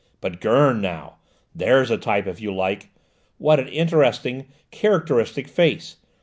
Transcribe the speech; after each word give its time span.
But 0.19 0.41
Gurn, 0.41 0.81
now! 0.81 1.17
There's 1.53 1.91
a 1.91 1.97
type, 1.99 2.25
if 2.25 2.41
you 2.41 2.51
like! 2.51 2.89
What 3.37 3.59
an 3.59 3.67
interesting, 3.67 4.47
characteristic 4.71 5.47
face! 5.47 5.97